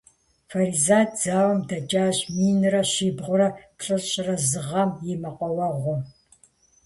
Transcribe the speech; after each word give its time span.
Фаризэт 0.49 1.11
зауэм 1.21 1.59
дэкӏащ 1.69 2.17
минрэ 2.37 2.81
щыбгъурэ 2.91 3.47
плӏыщӏрэ 3.77 4.35
зы 4.49 4.59
гъэм 4.67 4.89
и 5.11 5.13
мэкъуауэгъуэм. 5.21 6.01